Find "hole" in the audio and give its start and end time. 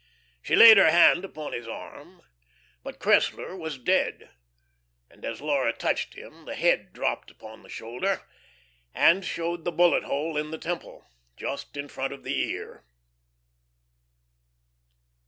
10.05-10.37